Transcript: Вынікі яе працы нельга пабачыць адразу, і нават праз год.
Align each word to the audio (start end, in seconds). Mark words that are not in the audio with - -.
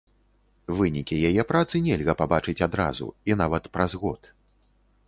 Вынікі 0.79 1.19
яе 1.29 1.45
працы 1.51 1.83
нельга 1.89 2.17
пабачыць 2.23 2.59
адразу, 2.69 3.05
і 3.33 3.39
нават 3.45 3.63
праз 3.79 3.91
год. 4.07 4.21